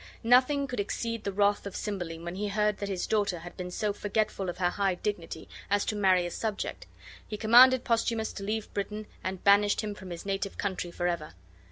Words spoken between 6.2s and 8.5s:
a subject. He commanded Posthumus to